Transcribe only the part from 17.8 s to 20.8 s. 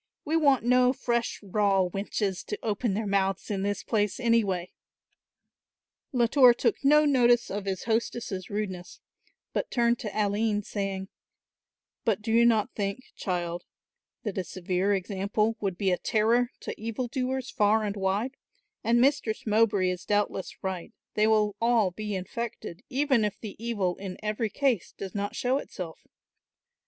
and wide, and Mistress Mowbray is doubtless